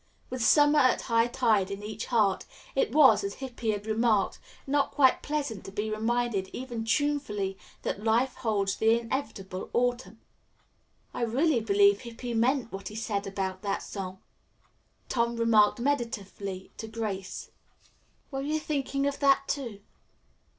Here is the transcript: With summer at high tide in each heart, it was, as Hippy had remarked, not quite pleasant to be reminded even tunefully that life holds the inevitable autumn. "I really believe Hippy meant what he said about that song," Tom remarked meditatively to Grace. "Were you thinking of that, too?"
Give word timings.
With 0.31 0.43
summer 0.43 0.79
at 0.79 1.01
high 1.01 1.27
tide 1.27 1.69
in 1.69 1.83
each 1.83 2.07
heart, 2.07 2.45
it 2.73 2.91
was, 2.91 3.23
as 3.23 3.35
Hippy 3.35 3.69
had 3.69 3.85
remarked, 3.85 4.39
not 4.65 4.89
quite 4.89 5.21
pleasant 5.21 5.63
to 5.65 5.71
be 5.71 5.91
reminded 5.91 6.47
even 6.53 6.85
tunefully 6.85 7.55
that 7.83 8.03
life 8.03 8.33
holds 8.37 8.75
the 8.77 8.99
inevitable 8.99 9.69
autumn. 9.73 10.19
"I 11.13 11.21
really 11.21 11.59
believe 11.59 12.01
Hippy 12.01 12.33
meant 12.33 12.71
what 12.71 12.87
he 12.87 12.95
said 12.95 13.27
about 13.27 13.61
that 13.61 13.83
song," 13.83 14.17
Tom 15.07 15.35
remarked 15.35 15.79
meditatively 15.79 16.71
to 16.77 16.87
Grace. 16.87 17.51
"Were 18.31 18.41
you 18.41 18.59
thinking 18.59 19.05
of 19.05 19.19
that, 19.19 19.47
too?" 19.47 19.81